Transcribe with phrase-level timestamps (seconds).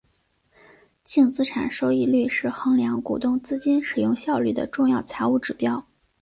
[1.03, 5.85] 净资产收益率是衡量股东资金使用效率的重要财务指标。